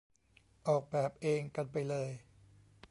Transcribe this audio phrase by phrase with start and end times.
[0.67, 2.09] ออกแบบเองกันไปเลย